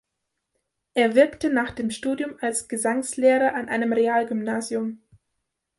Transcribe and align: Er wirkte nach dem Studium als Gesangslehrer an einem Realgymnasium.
Er 0.95 1.13
wirkte 1.13 1.51
nach 1.51 1.69
dem 1.73 1.91
Studium 1.91 2.31
als 2.41 2.67
Gesangslehrer 2.67 3.53
an 3.53 3.69
einem 3.69 3.93
Realgymnasium. 3.93 4.99